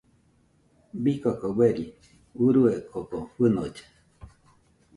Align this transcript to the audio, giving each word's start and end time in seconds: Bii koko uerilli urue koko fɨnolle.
Bii 1.03 1.19
koko 1.23 1.47
uerilli 1.57 2.45
urue 2.45 2.73
koko 2.91 3.17
fɨnolle. 3.33 3.83